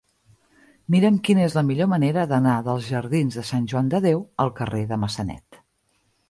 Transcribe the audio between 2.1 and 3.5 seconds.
d'anar dels jardins de